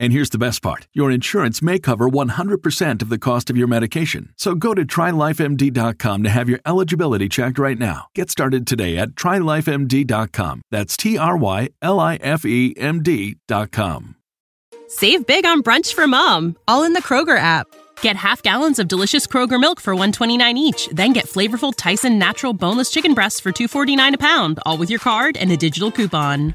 And 0.00 0.14
here's 0.14 0.30
the 0.30 0.38
best 0.38 0.62
part 0.62 0.88
your 0.94 1.10
insurance 1.10 1.60
may 1.60 1.78
cover 1.78 2.08
100% 2.08 3.02
of 3.02 3.08
the 3.10 3.18
cost 3.18 3.50
of 3.50 3.56
your 3.56 3.68
medication. 3.68 4.32
So 4.36 4.54
go 4.54 4.74
to 4.74 4.84
trylifemd.com 4.84 6.22
to 6.22 6.30
have 6.30 6.48
your 6.48 6.60
eligibility 6.64 7.28
checked 7.28 7.58
right 7.58 7.78
now. 7.78 8.06
Get 8.14 8.30
started 8.30 8.66
today 8.66 8.96
at 8.96 9.10
trylifemd.com. 9.10 10.62
That's 10.70 10.96
T 10.96 11.18
R 11.18 11.36
Y 11.36 11.68
L 11.82 12.00
I 12.00 12.16
F 12.16 12.46
E 12.46 12.74
M 12.76 13.02
D.com. 13.02 14.16
Save 14.88 15.26
big 15.26 15.46
on 15.46 15.62
brunch 15.62 15.94
for 15.94 16.08
mom, 16.08 16.56
all 16.66 16.82
in 16.82 16.94
the 16.94 17.02
Kroger 17.02 17.38
app. 17.38 17.68
Get 18.00 18.16
half 18.16 18.42
gallons 18.42 18.78
of 18.78 18.88
delicious 18.88 19.26
Kroger 19.26 19.60
milk 19.60 19.78
for 19.80 19.94
129 19.94 20.56
each, 20.56 20.88
then 20.88 21.12
get 21.12 21.26
flavorful 21.26 21.74
Tyson 21.76 22.18
natural 22.18 22.54
boneless 22.54 22.90
chicken 22.90 23.14
breasts 23.14 23.38
for 23.38 23.52
249 23.52 24.14
a 24.14 24.18
pound, 24.18 24.58
all 24.64 24.78
with 24.78 24.90
your 24.90 24.98
card 24.98 25.36
and 25.36 25.52
a 25.52 25.56
digital 25.56 25.92
coupon. 25.92 26.54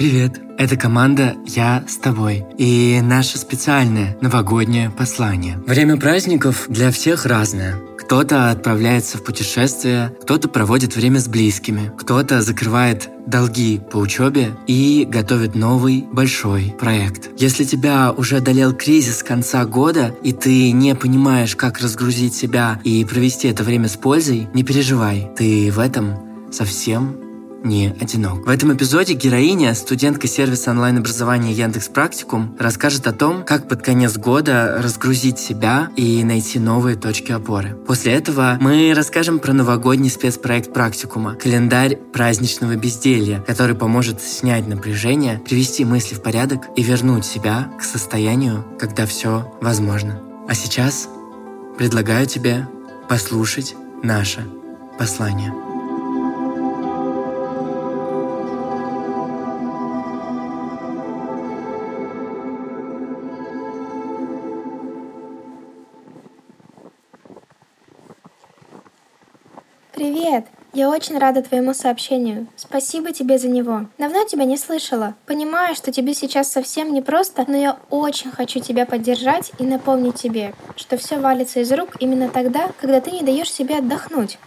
Привет, 0.00 0.40
это 0.56 0.78
команда 0.78 1.36
«Я 1.44 1.84
с 1.86 1.98
тобой» 1.98 2.46
и 2.56 3.02
наше 3.02 3.36
специальное 3.36 4.16
новогоднее 4.22 4.88
послание. 4.88 5.58
Время 5.66 5.98
праздников 5.98 6.64
для 6.70 6.90
всех 6.90 7.26
разное. 7.26 7.76
Кто-то 7.98 8.50
отправляется 8.50 9.18
в 9.18 9.24
путешествие, 9.24 10.16
кто-то 10.22 10.48
проводит 10.48 10.96
время 10.96 11.20
с 11.20 11.28
близкими, 11.28 11.92
кто-то 11.98 12.40
закрывает 12.40 13.10
долги 13.26 13.78
по 13.92 13.98
учебе 13.98 14.52
и 14.66 15.06
готовит 15.06 15.54
новый 15.54 16.06
большой 16.10 16.74
проект. 16.80 17.28
Если 17.38 17.64
тебя 17.64 18.10
уже 18.10 18.38
одолел 18.38 18.72
кризис 18.72 19.22
конца 19.22 19.66
года, 19.66 20.14
и 20.22 20.32
ты 20.32 20.72
не 20.72 20.94
понимаешь, 20.94 21.56
как 21.56 21.78
разгрузить 21.78 22.34
себя 22.34 22.80
и 22.84 23.04
провести 23.04 23.48
это 23.48 23.64
время 23.64 23.88
с 23.88 23.98
пользой, 23.98 24.48
не 24.54 24.62
переживай, 24.62 25.30
ты 25.36 25.70
в 25.70 25.78
этом 25.78 26.50
совсем 26.50 27.29
не 27.62 27.94
одинок. 28.00 28.46
В 28.46 28.48
этом 28.48 28.74
эпизоде 28.74 29.14
героиня, 29.14 29.74
студентка 29.74 30.26
сервиса 30.26 30.70
онлайн-образования 30.70 31.52
Яндекс 31.52 31.88
Практикум, 31.88 32.56
расскажет 32.58 33.06
о 33.06 33.12
том, 33.12 33.44
как 33.44 33.68
под 33.68 33.82
конец 33.82 34.16
года 34.16 34.80
разгрузить 34.82 35.38
себя 35.38 35.90
и 35.96 36.24
найти 36.24 36.58
новые 36.58 36.96
точки 36.96 37.32
опоры. 37.32 37.76
После 37.86 38.12
этого 38.12 38.58
мы 38.60 38.92
расскажем 38.94 39.38
про 39.38 39.52
новогодний 39.52 40.10
спецпроект 40.10 40.72
Практикума, 40.72 41.34
календарь 41.34 41.96
праздничного 41.96 42.76
безделья, 42.76 43.40
который 43.46 43.76
поможет 43.76 44.20
снять 44.20 44.66
напряжение, 44.66 45.38
привести 45.38 45.84
мысли 45.84 46.14
в 46.14 46.22
порядок 46.22 46.66
и 46.76 46.82
вернуть 46.82 47.24
себя 47.24 47.70
к 47.78 47.82
состоянию, 47.82 48.64
когда 48.78 49.06
все 49.06 49.52
возможно. 49.60 50.20
А 50.48 50.54
сейчас 50.54 51.08
предлагаю 51.78 52.26
тебе 52.26 52.66
послушать 53.08 53.74
наше 54.02 54.46
послание. 54.98 55.69
Очень 70.90 71.18
рада 71.18 71.40
твоему 71.40 71.72
сообщению. 71.72 72.48
Спасибо 72.56 73.12
тебе 73.12 73.38
за 73.38 73.46
него. 73.46 73.86
Давно 73.96 74.24
тебя 74.24 74.44
не 74.44 74.56
слышала. 74.56 75.14
Понимаю, 75.24 75.76
что 75.76 75.92
тебе 75.92 76.14
сейчас 76.14 76.50
совсем 76.50 76.92
непросто, 76.92 77.44
но 77.46 77.56
я 77.56 77.78
очень 77.90 78.32
хочу 78.32 78.58
тебя 78.58 78.86
поддержать 78.86 79.52
и 79.60 79.62
напомнить 79.62 80.16
тебе, 80.16 80.52
что 80.74 80.96
все 80.96 81.20
валится 81.20 81.60
из 81.60 81.70
рук 81.70 81.90
именно 82.00 82.28
тогда, 82.28 82.72
когда 82.80 83.00
ты 83.00 83.12
не 83.12 83.22
даешь 83.22 83.52
себе 83.52 83.78
отдохнуть. 83.78 84.40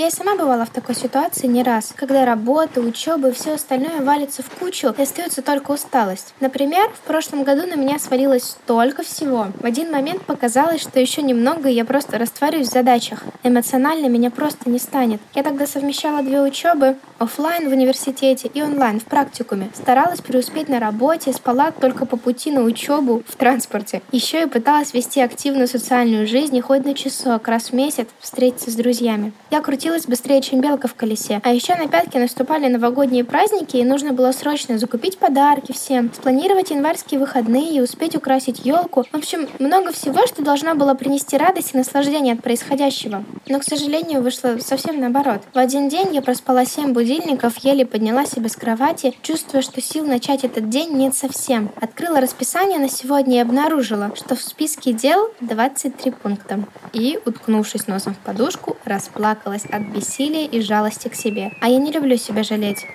Я 0.00 0.06
и 0.06 0.10
сама 0.10 0.34
бывала 0.34 0.64
в 0.64 0.70
такой 0.70 0.94
ситуации 0.94 1.46
не 1.46 1.62
раз, 1.62 1.92
когда 1.94 2.24
работа, 2.24 2.80
учеба 2.80 3.28
и 3.28 3.32
все 3.32 3.56
остальное 3.56 4.00
валится 4.00 4.42
в 4.42 4.48
кучу 4.48 4.94
и 4.96 5.02
остается 5.02 5.42
только 5.42 5.72
усталость. 5.72 6.32
Например, 6.40 6.88
в 6.88 7.00
прошлом 7.00 7.44
году 7.44 7.66
на 7.66 7.74
меня 7.74 7.98
свалилось 7.98 8.44
столько 8.44 9.02
всего. 9.02 9.48
В 9.60 9.66
один 9.66 9.92
момент 9.92 10.22
показалось, 10.22 10.80
что 10.80 10.98
еще 10.98 11.20
немного 11.20 11.68
и 11.68 11.74
я 11.74 11.84
просто 11.84 12.16
растворюсь 12.16 12.68
в 12.68 12.72
задачах. 12.72 13.24
Эмоционально 13.42 14.06
меня 14.06 14.30
просто 14.30 14.70
не 14.70 14.78
станет. 14.78 15.20
Я 15.34 15.42
тогда 15.42 15.66
совмещала 15.66 16.22
две 16.22 16.40
учебы, 16.40 16.96
офлайн 17.18 17.68
в 17.68 17.72
университете 17.72 18.50
и 18.54 18.62
онлайн 18.62 19.00
в 19.00 19.04
практикуме. 19.04 19.68
Старалась 19.74 20.22
преуспеть 20.22 20.70
на 20.70 20.80
работе, 20.80 21.34
спала 21.34 21.72
только 21.72 22.06
по 22.06 22.16
пути 22.16 22.50
на 22.50 22.62
учебу 22.62 23.22
в 23.28 23.36
транспорте. 23.36 24.00
Еще 24.12 24.44
и 24.44 24.46
пыталась 24.46 24.94
вести 24.94 25.20
активную 25.20 25.68
социальную 25.68 26.26
жизнь 26.26 26.56
и 26.56 26.62
хоть 26.62 26.86
на 26.86 26.94
часок 26.94 27.48
раз 27.48 27.64
в 27.64 27.72
месяц 27.74 28.08
встретиться 28.18 28.70
с 28.70 28.74
друзьями. 28.74 29.34
Я 29.50 29.60
крутила 29.60 29.89
крутилась 29.90 30.06
быстрее, 30.06 30.40
чем 30.40 30.60
белка 30.60 30.86
в 30.86 30.94
колесе. 30.94 31.40
А 31.42 31.52
еще 31.52 31.74
на 31.74 31.88
пятки 31.88 32.16
наступали 32.16 32.68
новогодние 32.68 33.24
праздники, 33.24 33.76
и 33.76 33.84
нужно 33.84 34.12
было 34.12 34.30
срочно 34.30 34.78
закупить 34.78 35.18
подарки 35.18 35.72
всем, 35.72 36.12
спланировать 36.14 36.70
январские 36.70 37.18
выходные 37.18 37.74
и 37.74 37.80
успеть 37.80 38.14
украсить 38.14 38.64
елку. 38.64 39.04
В 39.10 39.16
общем, 39.16 39.48
много 39.58 39.92
всего, 39.92 40.26
что 40.28 40.44
должно 40.44 40.76
было 40.76 40.94
принести 40.94 41.36
радость 41.36 41.74
и 41.74 41.76
наслаждение 41.76 42.34
от 42.34 42.42
происходящего. 42.42 43.24
Но, 43.48 43.58
к 43.58 43.64
сожалению, 43.64 44.22
вышло 44.22 44.58
совсем 44.60 45.00
наоборот. 45.00 45.42
В 45.52 45.58
один 45.58 45.88
день 45.88 46.14
я 46.14 46.22
проспала 46.22 46.64
7 46.64 46.92
будильников, 46.92 47.56
еле 47.64 47.84
подняла 47.84 48.26
себя 48.26 48.48
с 48.48 48.54
кровати, 48.54 49.14
чувствуя, 49.22 49.62
что 49.62 49.80
сил 49.80 50.06
начать 50.06 50.44
этот 50.44 50.68
день 50.68 50.92
нет 50.92 51.16
совсем. 51.16 51.70
Открыла 51.80 52.20
расписание 52.20 52.78
на 52.78 52.88
сегодня 52.88 53.38
и 53.38 53.40
обнаружила, 53.40 54.12
что 54.14 54.36
в 54.36 54.42
списке 54.42 54.92
дел 54.92 55.30
23 55.40 56.12
пункта. 56.12 56.60
И, 56.92 57.18
уткнувшись 57.26 57.88
носом 57.88 58.14
в 58.14 58.18
подушку, 58.18 58.76
расплакалась 58.84 59.64
от 59.64 59.79
бессилия 59.80 60.46
и 60.46 60.60
жалости 60.60 61.08
к 61.08 61.14
себе. 61.14 61.52
А 61.60 61.68
я 61.68 61.78
не 61.78 61.92
люблю 61.92 62.16
себя 62.16 62.42
жалеть. 62.42 62.86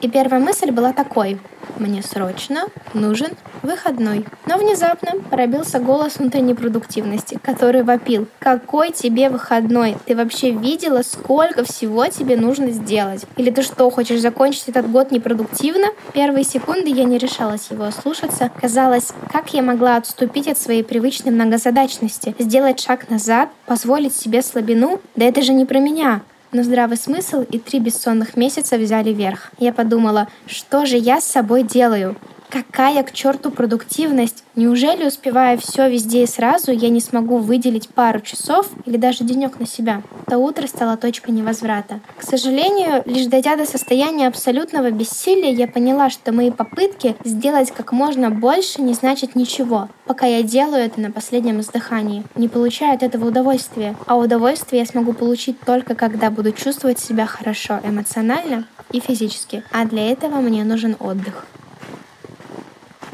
И 0.00 0.08
первая 0.08 0.40
мысль 0.40 0.70
была 0.70 0.92
такой. 0.92 1.38
Мне 1.78 2.02
срочно 2.02 2.66
нужен 2.92 3.30
выходной. 3.64 4.24
Но 4.46 4.58
внезапно 4.58 5.12
пробился 5.30 5.78
голос 5.78 6.18
внутренней 6.18 6.54
продуктивности, 6.54 7.38
который 7.42 7.82
вопил. 7.82 8.28
Какой 8.38 8.92
тебе 8.92 9.30
выходной? 9.30 9.96
Ты 10.06 10.14
вообще 10.14 10.50
видела, 10.50 11.02
сколько 11.02 11.64
всего 11.64 12.06
тебе 12.06 12.36
нужно 12.36 12.70
сделать? 12.70 13.24
Или 13.36 13.50
ты 13.50 13.62
что, 13.62 13.90
хочешь 13.90 14.20
закончить 14.20 14.68
этот 14.68 14.90
год 14.90 15.10
непродуктивно? 15.10 15.88
Первые 16.12 16.44
секунды 16.44 16.90
я 16.90 17.04
не 17.04 17.18
решалась 17.18 17.70
его 17.70 17.90
слушаться. 17.90 18.50
Казалось, 18.60 19.12
как 19.32 19.52
я 19.54 19.62
могла 19.62 19.96
отступить 19.96 20.48
от 20.48 20.58
своей 20.58 20.84
привычной 20.84 21.32
многозадачности? 21.32 22.34
Сделать 22.38 22.80
шаг 22.80 23.10
назад? 23.10 23.48
Позволить 23.66 24.14
себе 24.14 24.42
слабину? 24.42 25.00
Да 25.16 25.24
это 25.24 25.42
же 25.42 25.52
не 25.52 25.64
про 25.64 25.78
меня 25.78 26.22
но 26.54 26.62
здравый 26.62 26.96
смысл 26.96 27.40
и 27.42 27.58
три 27.58 27.80
бессонных 27.80 28.36
месяца 28.36 28.78
взяли 28.78 29.10
верх. 29.10 29.50
Я 29.58 29.72
подумала, 29.72 30.28
что 30.46 30.86
же 30.86 30.96
я 30.96 31.20
с 31.20 31.24
собой 31.24 31.64
делаю? 31.64 32.16
Какая 32.48 33.02
к 33.02 33.12
черту 33.12 33.50
продуктивность? 33.50 34.44
Неужели, 34.54 35.06
успевая 35.06 35.56
все 35.56 35.90
везде 35.90 36.22
и 36.22 36.26
сразу, 36.26 36.70
я 36.70 36.88
не 36.88 37.00
смогу 37.00 37.38
выделить 37.38 37.88
пару 37.88 38.20
часов 38.20 38.68
или 38.84 38.96
даже 38.96 39.24
денек 39.24 39.58
на 39.58 39.66
себя? 39.66 40.02
То 40.28 40.38
утро 40.38 40.66
стало 40.66 40.96
точкой 40.96 41.32
невозврата. 41.32 42.00
К 42.16 42.22
сожалению, 42.22 43.02
лишь 43.06 43.26
дойдя 43.26 43.56
до 43.56 43.66
состояния 43.66 44.28
абсолютного 44.28 44.90
бессилия, 44.90 45.50
я 45.50 45.66
поняла, 45.66 46.10
что 46.10 46.32
мои 46.32 46.50
попытки 46.50 47.16
сделать 47.24 47.72
как 47.72 47.92
можно 47.92 48.30
больше 48.30 48.82
не 48.82 48.94
значат 48.94 49.34
ничего, 49.34 49.88
пока 50.06 50.26
я 50.26 50.42
делаю 50.42 50.84
это 50.84 51.00
на 51.00 51.10
последнем 51.10 51.60
издыхании. 51.60 52.24
Не 52.36 52.48
получаю 52.48 52.94
от 52.94 53.02
этого 53.02 53.28
удовольствия. 53.28 53.96
А 54.06 54.16
удовольствие 54.16 54.80
я 54.80 54.86
смогу 54.86 55.12
получить 55.12 55.58
только 55.60 55.94
когда 55.94 56.30
буду 56.30 56.52
чувствовать 56.52 56.98
себя 56.98 57.26
хорошо 57.26 57.80
эмоционально 57.82 58.66
и 58.92 59.00
физически. 59.00 59.64
А 59.72 59.84
для 59.84 60.10
этого 60.10 60.36
мне 60.36 60.62
нужен 60.64 60.96
отдых. 61.00 61.46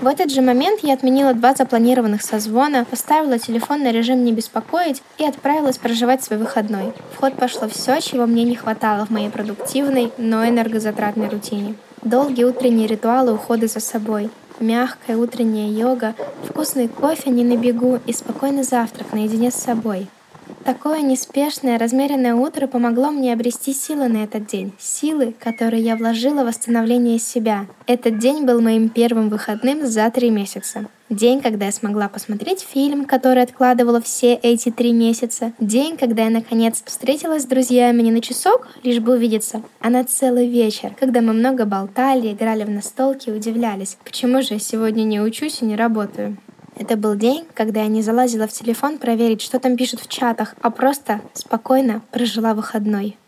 В 0.00 0.06
этот 0.06 0.30
же 0.30 0.40
момент 0.40 0.80
я 0.82 0.94
отменила 0.94 1.34
два 1.34 1.54
запланированных 1.54 2.22
созвона, 2.22 2.86
поставила 2.86 3.38
телефон 3.38 3.82
на 3.82 3.92
режим 3.92 4.24
«Не 4.24 4.32
беспокоить» 4.32 5.02
и 5.18 5.26
отправилась 5.26 5.76
проживать 5.76 6.24
свой 6.24 6.38
выходной. 6.38 6.94
В 7.12 7.20
ход 7.20 7.34
пошло 7.34 7.68
все, 7.68 8.00
чего 8.00 8.24
мне 8.24 8.44
не 8.44 8.56
хватало 8.56 9.04
в 9.04 9.10
моей 9.10 9.28
продуктивной, 9.28 10.10
но 10.16 10.48
энергозатратной 10.48 11.28
рутине. 11.28 11.74
Долгие 12.00 12.44
утренние 12.44 12.86
ритуалы 12.86 13.34
ухода 13.34 13.66
за 13.66 13.80
собой, 13.80 14.30
мягкая 14.58 15.18
утренняя 15.18 15.70
йога, 15.70 16.14
вкусный 16.48 16.88
кофе 16.88 17.28
не 17.28 17.44
на 17.44 17.58
бегу 17.58 18.00
и 18.06 18.14
спокойный 18.14 18.62
завтрак 18.62 19.12
наедине 19.12 19.50
с 19.50 19.56
собой— 19.56 20.08
Такое 20.64 21.00
неспешное, 21.00 21.78
размеренное 21.78 22.34
утро 22.34 22.66
помогло 22.66 23.10
мне 23.10 23.32
обрести 23.32 23.72
силы 23.72 24.08
на 24.08 24.24
этот 24.24 24.46
день. 24.46 24.72
Силы, 24.78 25.34
которые 25.38 25.82
я 25.82 25.96
вложила 25.96 26.42
в 26.42 26.46
восстановление 26.46 27.18
себя. 27.18 27.66
Этот 27.86 28.18
день 28.18 28.44
был 28.44 28.60
моим 28.60 28.90
первым 28.90 29.30
выходным 29.30 29.86
за 29.86 30.10
три 30.10 30.28
месяца. 30.30 30.86
День, 31.08 31.40
когда 31.40 31.66
я 31.66 31.72
смогла 31.72 32.08
посмотреть 32.08 32.60
фильм, 32.60 33.04
который 33.04 33.42
откладывала 33.42 34.00
все 34.00 34.34
эти 34.34 34.70
три 34.70 34.92
месяца. 34.92 35.52
День, 35.58 35.96
когда 35.96 36.24
я 36.24 36.30
наконец 36.30 36.82
встретилась 36.84 37.42
с 37.42 37.46
друзьями 37.46 38.02
не 38.02 38.12
на 38.12 38.20
часок, 38.20 38.68
лишь 38.82 39.00
бы 39.00 39.14
увидеться, 39.14 39.62
а 39.80 39.90
на 39.90 40.04
целый 40.04 40.46
вечер, 40.48 40.92
когда 41.00 41.20
мы 41.20 41.32
много 41.32 41.64
болтали, 41.64 42.32
играли 42.32 42.64
в 42.64 42.70
настолки 42.70 43.30
и 43.30 43.32
удивлялись, 43.32 43.96
почему 44.04 44.42
же 44.42 44.54
я 44.54 44.60
сегодня 44.60 45.02
не 45.04 45.20
учусь 45.20 45.62
и 45.62 45.64
не 45.64 45.74
работаю. 45.74 46.36
Это 46.80 46.96
был 46.96 47.14
день, 47.14 47.44
когда 47.52 47.82
я 47.82 47.88
не 47.88 48.00
залазила 48.00 48.46
в 48.46 48.52
телефон 48.52 48.96
проверить, 48.96 49.42
что 49.42 49.60
там 49.60 49.76
пишут 49.76 50.00
в 50.00 50.08
чатах, 50.08 50.54
а 50.62 50.70
просто 50.70 51.20
спокойно 51.34 52.00
прожила 52.10 52.54
выходной. 52.54 53.18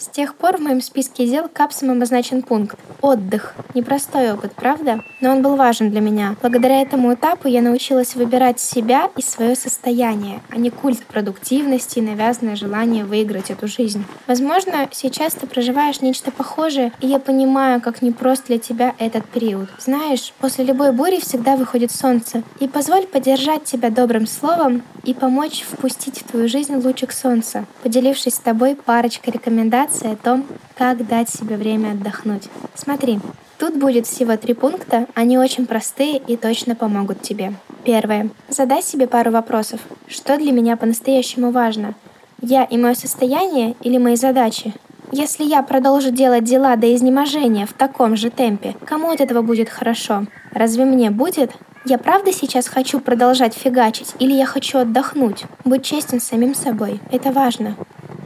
С 0.00 0.08
тех 0.08 0.34
пор 0.34 0.56
в 0.56 0.60
моем 0.60 0.80
списке 0.80 1.26
дел 1.26 1.46
капсом 1.52 1.90
обозначен 1.90 2.40
пункт 2.40 2.78
«Отдых». 3.02 3.54
Непростой 3.74 4.32
опыт, 4.32 4.54
правда? 4.54 5.04
Но 5.20 5.30
он 5.30 5.42
был 5.42 5.56
важен 5.56 5.90
для 5.90 6.00
меня. 6.00 6.36
Благодаря 6.40 6.80
этому 6.80 7.12
этапу 7.12 7.48
я 7.48 7.60
научилась 7.60 8.14
выбирать 8.14 8.60
себя 8.60 9.10
и 9.18 9.20
свое 9.20 9.54
состояние, 9.54 10.40
а 10.48 10.56
не 10.56 10.70
культ 10.70 11.04
продуктивности 11.04 11.98
и 11.98 12.02
навязанное 12.02 12.56
желание 12.56 13.04
выиграть 13.04 13.50
эту 13.50 13.68
жизнь. 13.68 14.02
Возможно, 14.26 14.88
сейчас 14.90 15.34
ты 15.34 15.46
проживаешь 15.46 16.00
нечто 16.00 16.30
похожее, 16.30 16.92
и 17.00 17.06
я 17.06 17.18
понимаю, 17.18 17.82
как 17.82 18.00
непрост 18.00 18.46
для 18.46 18.58
тебя 18.58 18.94
этот 18.96 19.26
период. 19.26 19.68
Знаешь, 19.78 20.32
после 20.40 20.64
любой 20.64 20.92
бури 20.92 21.20
всегда 21.20 21.56
выходит 21.56 21.92
солнце. 21.92 22.42
И 22.58 22.68
позволь 22.68 23.06
поддержать 23.06 23.64
тебя 23.64 23.90
добрым 23.90 24.26
словом 24.26 24.82
и 25.04 25.12
помочь 25.12 25.62
впустить 25.62 26.20
в 26.20 26.24
твою 26.24 26.48
жизнь 26.48 26.74
лучик 26.74 27.12
солнца, 27.12 27.66
поделившись 27.82 28.34
с 28.34 28.38
тобой 28.38 28.74
парочкой 28.74 29.34
рекомендаций 29.34 29.89
информации 29.90 30.12
о 30.12 30.16
том, 30.16 30.46
как 30.76 31.06
дать 31.06 31.28
себе 31.28 31.56
время 31.56 31.92
отдохнуть. 31.92 32.48
Смотри, 32.74 33.20
тут 33.58 33.76
будет 33.76 34.06
всего 34.06 34.36
три 34.36 34.54
пункта, 34.54 35.06
они 35.14 35.38
очень 35.38 35.66
простые 35.66 36.18
и 36.18 36.36
точно 36.36 36.74
помогут 36.74 37.22
тебе. 37.22 37.52
Первое. 37.84 38.30
Задай 38.48 38.82
себе 38.82 39.06
пару 39.06 39.30
вопросов. 39.30 39.80
Что 40.06 40.36
для 40.38 40.52
меня 40.52 40.76
по-настоящему 40.76 41.50
важно? 41.50 41.94
Я 42.40 42.64
и 42.64 42.76
мое 42.76 42.94
состояние 42.94 43.74
или 43.82 43.98
мои 43.98 44.16
задачи? 44.16 44.74
Если 45.12 45.44
я 45.44 45.62
продолжу 45.62 46.10
делать 46.10 46.44
дела 46.44 46.76
до 46.76 46.94
изнеможения 46.94 47.66
в 47.66 47.72
таком 47.72 48.16
же 48.16 48.30
темпе, 48.30 48.76
кому 48.86 49.10
от 49.10 49.20
этого 49.20 49.42
будет 49.42 49.68
хорошо? 49.68 50.26
Разве 50.52 50.84
мне 50.84 51.10
будет? 51.10 51.50
Я 51.84 51.98
правда 51.98 52.32
сейчас 52.32 52.68
хочу 52.68 53.00
продолжать 53.00 53.54
фигачить 53.54 54.14
или 54.20 54.32
я 54.32 54.46
хочу 54.46 54.78
отдохнуть? 54.78 55.44
Будь 55.64 55.82
честен 55.82 56.20
с 56.20 56.24
самим 56.24 56.54
собой. 56.54 57.00
Это 57.10 57.32
важно. 57.32 57.76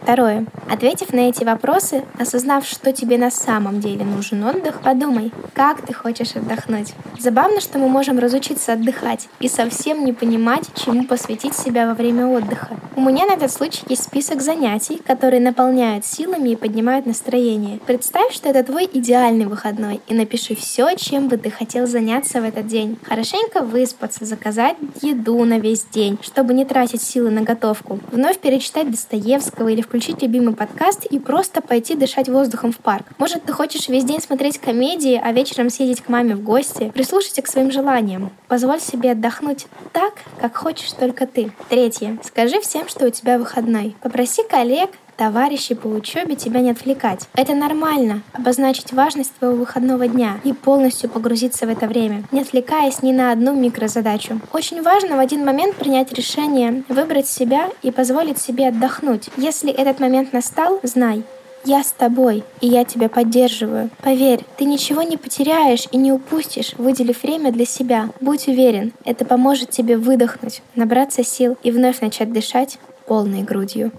Второе. 0.05 0.45
Ответив 0.71 1.15
на 1.15 1.31
эти 1.31 1.45
вопросы, 1.45 2.05
осознав, 2.19 2.67
что 2.67 2.93
тебе 2.93 3.17
на 3.17 3.31
самом 3.31 3.81
деле 3.81 4.05
нужен 4.05 4.45
отдых, 4.45 4.83
подумай, 4.83 5.33
как 5.55 5.81
ты 5.87 5.95
хочешь 5.95 6.37
отдохнуть. 6.37 6.93
Забавно, 7.19 7.63
что 7.63 7.79
мы 7.79 7.89
можем 7.89 8.19
разучиться 8.19 8.75
отдыхать 8.75 9.29
и 9.41 9.49
совсем 9.49 10.05
не 10.05 10.13
понимать, 10.13 10.65
чему 10.75 11.05
посвятить 11.05 11.55
себя 11.55 11.87
во 11.87 11.95
время 11.95 12.27
отдыха. 12.27 12.77
У 12.97 13.01
меня 13.01 13.25
на 13.25 13.33
этот 13.33 13.51
случай 13.51 13.83
есть 13.89 14.05
список 14.05 14.43
занятий, 14.43 15.01
которые 15.07 15.41
наполняют 15.41 16.05
силами 16.05 16.51
и 16.51 16.57
поднимают 16.57 17.07
настроение. 17.07 17.81
Представь, 17.87 18.35
что 18.35 18.51
это 18.51 18.63
твой 18.63 18.89
идеальный 18.93 19.47
выходной 19.47 20.03
и 20.07 20.13
напиши 20.15 20.55
все, 20.55 20.95
чем 20.97 21.29
бы 21.29 21.39
ты 21.39 21.51
хотел 21.51 21.87
заняться 21.87 22.43
в 22.43 22.45
этот 22.45 22.67
день. 22.67 22.99
Хорошенько 23.05 23.63
выспаться, 23.63 24.27
заказать 24.27 24.77
еду 25.01 25.43
на 25.45 25.59
весь 25.59 25.85
день, 25.85 26.19
чтобы 26.21 26.53
не 26.53 26.67
тратить 26.67 27.01
силы 27.01 27.31
на 27.31 27.41
готовку. 27.41 28.01
Вновь 28.13 28.39
перечитать 28.39 28.91
Достоевского 28.91 29.69
или 29.69 29.81
включить 29.81 29.94
любимый 30.23 30.55
подкаст 30.55 31.05
и 31.05 31.21
просто 31.21 31.63
пойти 31.63 31.95
дышать 31.95 32.29
воздухом 32.29 32.73
в 32.73 32.79
парк. 32.79 33.07
Может, 33.19 33.45
ты 33.45 33.53
хочешь 33.53 33.89
весь 33.89 34.05
день 34.05 34.21
смотреть 34.21 34.59
комедии, 34.59 35.21
а 35.23 35.31
вечером 35.31 35.71
съездить 35.71 36.03
к 36.03 36.09
маме 36.09 36.35
в 36.35 36.43
гости? 36.43 36.91
Прислушайся 36.93 37.43
к 37.43 37.47
своим 37.47 37.71
желаниям. 37.71 38.33
Позволь 38.49 38.81
себе 38.81 39.13
отдохнуть 39.13 39.67
так, 39.93 40.15
как 40.41 40.57
хочешь 40.57 40.91
только 40.93 41.29
ты. 41.29 41.53
Третье. 41.69 42.19
Скажи 42.25 42.61
всем, 42.61 42.89
что 42.89 43.07
у 43.07 43.11
тебя 43.11 43.39
выходной. 43.39 43.95
Попроси 44.03 44.43
коллег, 44.43 44.91
товарищей 45.17 45.75
по 45.75 45.89
учебе 45.89 46.37
тебя 46.37 46.61
не 46.61 46.71
отвлекать. 46.71 47.29
Это 47.35 47.55
нормально, 47.55 48.23
обозначить 48.33 48.93
важность 48.93 49.35
твоего 49.39 49.57
выходного 49.57 50.09
дня 50.09 50.41
и 50.45 50.53
полностью 50.53 51.11
погрузиться 51.11 51.67
в 51.67 51.71
это 51.71 51.87
время, 51.87 52.25
не 52.33 52.41
отвлекаясь 52.41 53.03
ни 53.03 53.13
на 53.13 53.33
одну 53.33 53.55
микрозадачу. 53.55 54.41
Очень 54.53 54.83
важно 54.83 55.17
в 55.17 55.21
один 55.21 55.45
момент 55.45 55.77
принять 55.77 56.13
решение, 56.13 56.85
выбрать 56.89 57.29
себя 57.29 57.71
и 57.83 57.91
позволить 57.91 58.39
себе 58.39 58.69
отдохнуть. 58.69 59.31
Если 59.37 59.71
этот 59.73 60.01
момент 60.01 60.33
настал, 60.33 60.81
знай, 60.83 61.25
я 61.65 61.83
с 61.83 61.93
тобой, 61.93 62.45
и 62.61 62.67
я 62.67 62.85
тебя 62.85 63.09
поддерживаю. 63.09 63.89
Поверь, 64.03 64.41
ты 64.59 64.65
ничего 64.65 65.03
не 65.03 65.17
потеряешь 65.17 65.89
и 65.91 65.97
не 65.97 66.13
упустишь, 66.13 66.75
выделив 66.77 67.23
время 67.23 67.53
для 67.53 67.65
себя. 67.65 68.11
Будь 68.21 68.49
уверен, 68.49 68.93
это 69.05 69.25
поможет 69.25 69.71
тебе 69.71 69.97
выдохнуть, 69.97 70.63
набраться 70.75 71.25
сил 71.25 71.57
и 71.63 71.71
вновь 71.71 72.03
начать 72.03 72.33
дышать 72.33 72.79
полной 73.07 73.43
грудью. 73.43 73.93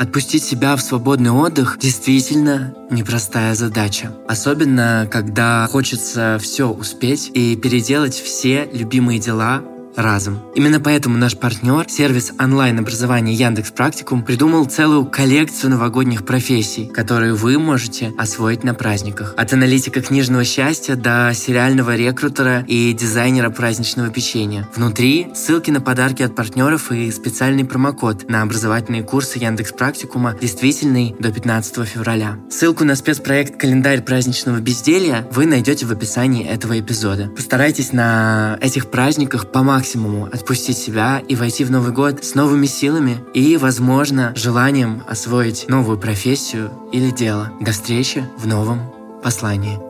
Отпустить 0.00 0.42
себя 0.42 0.76
в 0.76 0.80
свободный 0.80 1.30
отдых 1.30 1.76
действительно 1.78 2.74
непростая 2.90 3.54
задача. 3.54 4.10
Особенно, 4.26 5.06
когда 5.12 5.68
хочется 5.70 6.38
все 6.40 6.70
успеть 6.70 7.30
и 7.34 7.54
переделать 7.54 8.14
все 8.14 8.66
любимые 8.72 9.18
дела 9.18 9.62
разом. 9.96 10.40
Именно 10.54 10.80
поэтому 10.80 11.16
наш 11.16 11.36
партнер, 11.36 11.86
сервис 11.88 12.32
онлайн-образования 12.38 13.34
Яндекс 13.34 13.70
Практикум, 13.70 14.22
придумал 14.22 14.64
целую 14.64 15.04
коллекцию 15.04 15.70
новогодних 15.70 16.24
профессий, 16.24 16.86
которые 16.86 17.34
вы 17.34 17.58
можете 17.58 18.12
освоить 18.16 18.64
на 18.64 18.74
праздниках. 18.74 19.34
От 19.36 19.52
аналитика 19.52 20.00
книжного 20.00 20.44
счастья 20.44 20.94
до 20.94 21.32
сериального 21.34 21.96
рекрутера 21.96 22.64
и 22.66 22.92
дизайнера 22.92 23.50
праздничного 23.50 24.10
печенья. 24.10 24.68
Внутри 24.74 25.28
ссылки 25.34 25.70
на 25.70 25.80
подарки 25.80 26.22
от 26.22 26.34
партнеров 26.34 26.92
и 26.92 27.10
специальный 27.10 27.64
промокод 27.64 28.28
на 28.28 28.42
образовательные 28.42 29.02
курсы 29.02 29.38
Яндекс 29.38 29.72
Практикума, 29.72 30.36
действительный 30.40 31.14
до 31.18 31.32
15 31.32 31.86
февраля. 31.86 32.38
Ссылку 32.50 32.84
на 32.84 32.94
спецпроект 32.94 33.58
«Календарь 33.58 34.02
праздничного 34.02 34.60
безделья» 34.60 35.26
вы 35.32 35.46
найдете 35.46 35.86
в 35.86 35.92
описании 35.92 36.46
этого 36.46 36.78
эпизода. 36.78 37.28
Постарайтесь 37.28 37.92
на 37.92 38.58
этих 38.60 38.90
праздниках 38.90 39.50
по 39.50 39.62
максимуму 39.62 39.79
максимуму 39.80 40.28
отпустить 40.30 40.76
себя 40.76 41.22
и 41.26 41.34
войти 41.34 41.64
в 41.64 41.70
Новый 41.70 41.92
год 41.92 42.22
с 42.22 42.34
новыми 42.34 42.66
силами 42.66 43.16
и, 43.32 43.56
возможно, 43.56 44.34
желанием 44.36 45.02
освоить 45.08 45.70
новую 45.70 45.98
профессию 45.98 46.70
или 46.92 47.10
дело. 47.10 47.50
До 47.60 47.72
встречи 47.72 48.28
в 48.36 48.46
новом 48.46 48.80
послании. 49.22 49.89